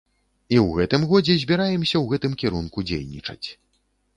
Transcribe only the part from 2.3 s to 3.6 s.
кірунку дзейнічаць.